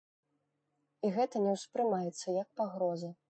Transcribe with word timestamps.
І 1.09 1.11
гэта 1.17 1.35
не 1.45 1.53
ўспрымаецца 1.57 2.27
як 2.41 2.49
пагроза. 2.61 3.15